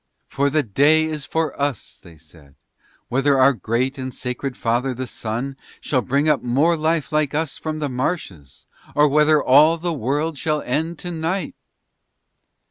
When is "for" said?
0.27-0.49, 1.25-1.53